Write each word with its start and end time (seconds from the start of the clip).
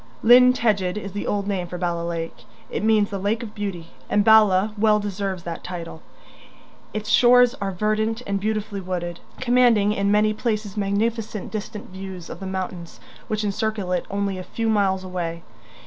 Llyn 0.23 0.51
Tegid 0.51 0.97
is 0.97 1.11
the 1.11 1.27
old 1.27 1.45
name 1.45 1.67
for 1.67 1.77
Bala 1.77 2.01
Lake; 2.01 2.45
it 2.71 2.83
means 2.83 3.11
the 3.11 3.19
lake 3.19 3.43
of 3.43 3.53
beauty, 3.53 3.89
and 4.09 4.25
Bala 4.25 4.73
well 4.75 4.99
deserves 4.99 5.43
that 5.43 5.63
title. 5.63 6.01
Its 6.91 7.07
shores 7.07 7.53
are 7.61 7.69
verdant 7.71 8.23
and 8.25 8.39
beautifully 8.39 8.81
wooded, 8.81 9.19
commanding 9.39 9.93
in 9.93 10.09
many 10.09 10.33
places 10.33 10.75
magnificent 10.75 11.51
distant 11.51 11.91
views 11.91 12.31
of 12.31 12.39
the 12.39 12.47
mountains 12.47 12.99
which 13.27 13.43
encircle 13.43 13.91
it 13.91 14.07
only 14.09 14.39
a 14.39 14.43
few 14.43 14.69
miles 14.69 15.03
away. 15.03 15.43